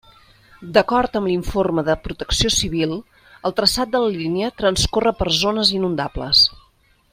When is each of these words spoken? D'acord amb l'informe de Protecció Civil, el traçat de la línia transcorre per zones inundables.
D'acord 0.77 1.17
amb 1.19 1.29
l'informe 1.31 1.83
de 1.89 1.95
Protecció 2.07 2.51
Civil, 2.55 2.97
el 3.51 3.55
traçat 3.61 3.93
de 3.97 4.03
la 4.05 4.09
línia 4.17 4.51
transcorre 4.63 5.15
per 5.23 5.29
zones 5.45 5.75
inundables. 5.81 6.45